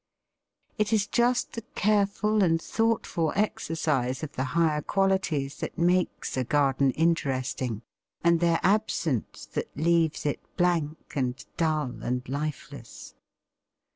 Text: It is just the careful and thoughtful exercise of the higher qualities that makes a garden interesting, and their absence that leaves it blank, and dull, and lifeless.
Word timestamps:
It 0.79 0.91
is 0.91 1.05
just 1.05 1.53
the 1.53 1.61
careful 1.75 2.41
and 2.41 2.59
thoughtful 2.59 3.31
exercise 3.35 4.23
of 4.23 4.31
the 4.31 4.43
higher 4.57 4.81
qualities 4.81 5.57
that 5.59 5.77
makes 5.77 6.35
a 6.35 6.43
garden 6.43 6.89
interesting, 6.93 7.83
and 8.23 8.39
their 8.39 8.59
absence 8.63 9.45
that 9.53 9.69
leaves 9.77 10.25
it 10.25 10.39
blank, 10.57 11.13
and 11.15 11.45
dull, 11.55 12.01
and 12.01 12.27
lifeless. 12.27 13.13